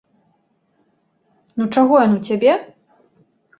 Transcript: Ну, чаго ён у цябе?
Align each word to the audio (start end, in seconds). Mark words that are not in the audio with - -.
Ну, 1.59 1.63
чаго 1.77 1.93
ён 2.09 2.19
у 2.19 2.25
цябе? 2.33 2.51